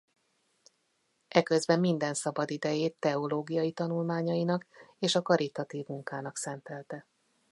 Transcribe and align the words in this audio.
Eközben 1.27 1.79
minden 1.79 2.13
szabadidejét 2.13 2.95
teológiai 2.99 3.71
tanulmányainak 3.71 4.65
és 4.99 5.15
a 5.15 5.21
karitatív 5.21 5.85
munkának 5.87 6.37
szentelte. 6.37 7.05